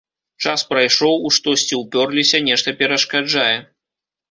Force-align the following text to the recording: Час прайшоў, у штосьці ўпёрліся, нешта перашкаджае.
Час 0.45 0.63
прайшоў, 0.71 1.13
у 1.27 1.33
штосьці 1.35 1.79
ўпёрліся, 1.83 2.43
нешта 2.49 2.77
перашкаджае. 2.83 3.55